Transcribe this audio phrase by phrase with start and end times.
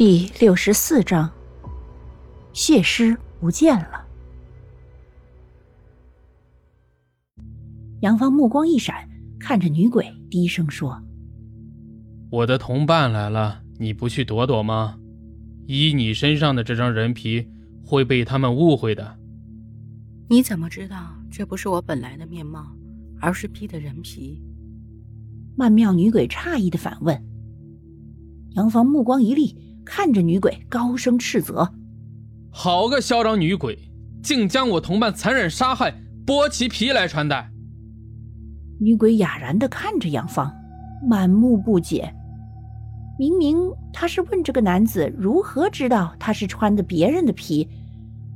[0.00, 1.30] 第六十四章，
[2.54, 4.02] 血尸不见了。
[8.00, 9.06] 杨芳目光一闪，
[9.38, 10.98] 看着女鬼，低声说
[12.32, 14.98] ：“我的同伴来了，你不去躲躲吗？
[15.66, 17.46] 依你身上的这张人皮，
[17.84, 19.18] 会被他们误会的。”
[20.30, 22.74] 你怎么知道这不是我本来的面貌，
[23.20, 24.42] 而是披的人皮？
[25.58, 27.22] 曼妙女鬼诧异的反问。
[28.52, 29.54] 杨芳目光一厉。
[29.92, 31.68] 看着女鬼，高声斥责
[32.48, 33.76] ：“好个嚣张女鬼，
[34.22, 35.92] 竟将我同伴残忍杀害，
[36.24, 37.50] 剥其皮来穿戴！”
[38.80, 40.48] 女鬼哑然的看着杨芳，
[41.08, 42.08] 满目不解。
[43.18, 43.58] 明明
[43.92, 47.68] 她是问这个男子如何知道他是穿的别人的皮，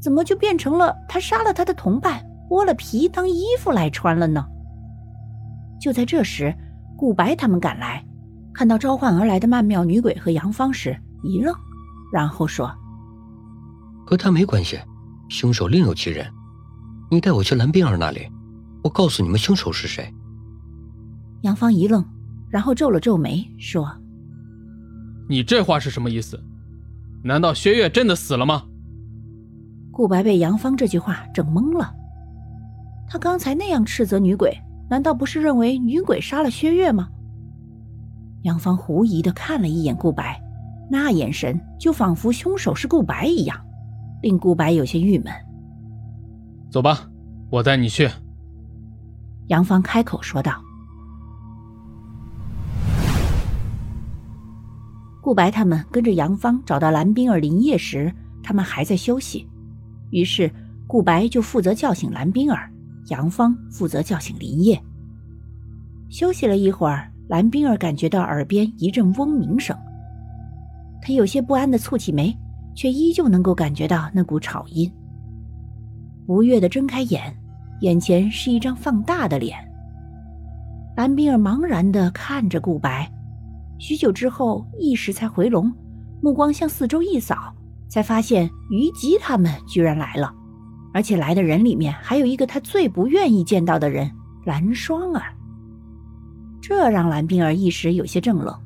[0.03, 4.45] 怎么就变成了他杀了他的同伴，剥了皮当衣服来穿了呢？
[5.81, 6.53] 就在这时，
[6.97, 8.05] 顾白他们赶来，
[8.53, 10.99] 看到召唤而来的曼妙女鬼和杨芳时。
[11.25, 11.55] 一愣，
[12.13, 12.71] 然后说
[14.07, 14.79] ：“和他没关系，
[15.29, 16.31] 凶手另有其人。
[17.11, 18.29] 你带我去蓝冰儿那里，
[18.83, 20.13] 我告诉你们凶手是谁。”
[21.43, 22.05] 杨芳一愣，
[22.51, 23.91] 然后皱了皱眉，说
[25.29, 26.39] ：“你这话是什么意思？
[27.23, 28.65] 难道薛岳真的死了吗？”
[29.91, 31.95] 顾白被杨芳这句话整懵了。
[33.09, 34.55] 他刚才那样斥责女鬼，
[34.91, 37.09] 难道不是认为女鬼杀了薛岳吗？
[38.43, 40.44] 杨芳狐疑的看了一眼顾白。
[40.91, 43.59] 那眼神就仿佛凶手是顾白一样，
[44.23, 45.33] 令顾白有些郁闷。
[46.71, 47.09] 走吧，
[47.51, 48.09] 我带你去。
[49.49, 50.61] 杨芳开口说道。
[55.23, 59.49] 顾白他们跟着杨芳找到蓝冰儿林业时，他们还在休息，
[60.11, 60.51] 于是
[60.87, 62.71] 顾白就负责叫醒蓝冰儿，
[63.07, 64.79] 杨芳负责叫醒林业。
[66.11, 69.75] 休息了一会儿，蓝冰儿感觉到耳边一阵嗡鸣声。
[71.05, 72.35] 他有些不安的蹙起眉，
[72.75, 74.91] 却依旧能够感觉到那股吵音。
[76.27, 77.37] 不悦的睁开眼，
[77.83, 79.59] 眼前是一张放大的脸。
[80.97, 83.07] 蓝冰儿茫然的看着顾白，
[83.79, 85.71] 许久之后意识才回笼，
[86.23, 87.55] 目光向四周一扫，
[87.87, 90.33] 才发现于吉他们居然来了，
[90.95, 94.11] 而且来的人里面还有一个他最不愿意见到的人——
[94.47, 95.35] 蓝双儿。
[96.63, 98.64] 这让蓝冰儿一时有些怔愣。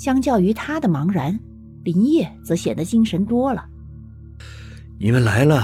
[0.00, 1.38] 相较于他的茫然，
[1.84, 3.62] 林业则显得精神多了。
[4.98, 5.62] 你们来了，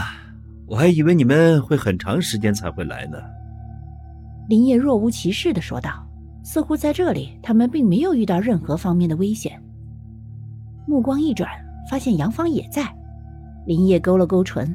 [0.66, 3.16] 我还以为你们会很长时间才会来呢。
[4.46, 6.06] 林业若无其事的说道，
[6.44, 9.58] 似乎在这里他们并没有遇到任何方面的危险。
[10.86, 11.48] 目光一转，
[11.90, 12.94] 发现杨芳也在。
[13.66, 14.70] 林业勾了勾唇，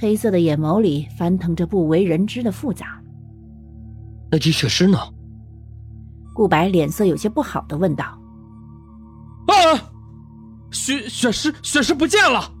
[0.00, 2.98] 黑色的眼眸里翻腾着不为人知的复杂。
[4.30, 4.96] 那具血尸呢？
[6.34, 8.18] 顾白脸色有些不好的问道。
[9.46, 9.90] 啊！
[10.72, 12.52] 血血尸血尸不见了！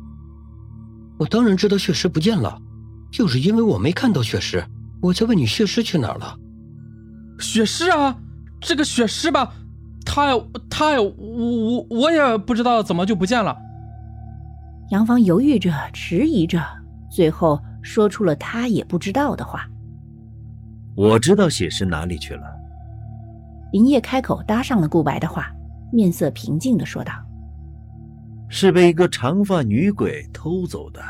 [1.18, 2.58] 我当然知道血尸不见了，
[3.10, 4.64] 就是因为我没看到血尸，
[5.02, 6.38] 我才问你血尸去哪儿了。
[7.40, 8.16] 血尸啊，
[8.60, 9.52] 这个血尸吧，
[10.04, 13.56] 他呀他呀，我我我也不知道怎么就不见了。
[14.90, 16.62] 杨芳犹豫着，迟疑着，
[17.10, 19.66] 最后说出了他也不知道的话。
[20.94, 22.42] 我知道血尸哪里去了。
[23.72, 25.50] 林业开口搭上了顾白的话。
[25.92, 27.12] 面色平静的说道
[28.48, 31.00] ：“是被一个长发女鬼偷走的。”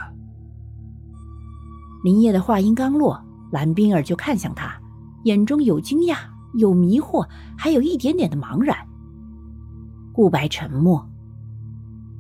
[2.05, 3.21] 林业的话音刚落，
[3.53, 4.75] 蓝冰儿就看向他，
[5.25, 6.19] 眼中有惊讶，
[6.55, 7.27] 有迷惑，
[7.57, 8.77] 还有一点点的茫然。
[10.13, 11.05] 顾白沉默。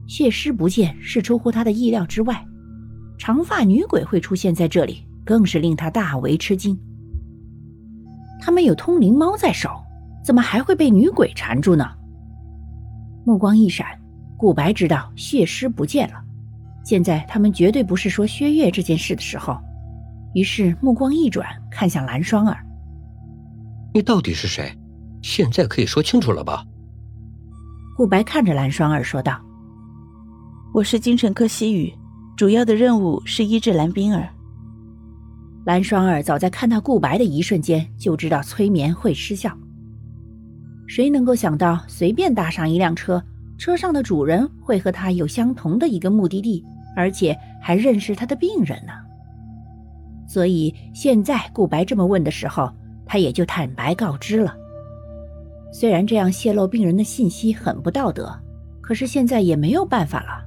[0.08, 2.44] 血尸不见是出乎他的意料之外，
[3.18, 6.78] 长发女鬼会出现在这里，更是令他大为吃惊。
[8.40, 9.70] 他们有通灵猫在手，
[10.24, 11.95] 怎么还会被女鬼缠住呢？
[13.26, 13.84] 目光一闪，
[14.36, 16.24] 顾白知道血尸不见了。
[16.84, 19.58] 现在他们绝对不是说薛岳这件事的时候。
[20.32, 22.64] 于是目光一转，看向蓝双儿
[23.92, 24.72] ：“你到底是谁？
[25.22, 26.64] 现在可以说清楚了吧？”
[27.98, 29.40] 顾白看着蓝双儿说道
[30.72, 31.92] ：“我是精神科西雨，
[32.36, 34.28] 主要的任务是医治蓝冰儿。”
[35.66, 39.50] 蓝双儿早在看到顾白的一瞬间就知道催眠会失效。
[40.86, 43.22] 谁能够想到，随便搭上一辆车，
[43.58, 48.92] 车上的主人会和他有相同的一个目的地，而且还认识他的病人呢？
[50.28, 52.72] 所以现在顾白这么问的时候，
[53.04, 54.56] 他也就坦白告知了。
[55.72, 58.32] 虽然这样泄露病人的信息很不道德，
[58.80, 60.44] 可是现在也没有办法了。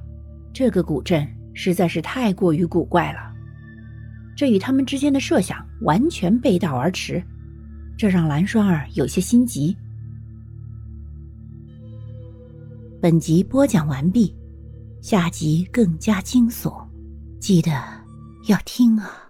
[0.52, 3.18] 这个古镇实在是太过于古怪了，
[4.36, 7.22] 这与他们之间的设想完全背道而驰，
[7.96, 9.76] 这让蓝双儿有些心急。
[13.02, 14.36] 本集播讲完毕，
[15.00, 16.86] 下集更加惊悚，
[17.40, 17.70] 记得
[18.46, 19.29] 要听啊！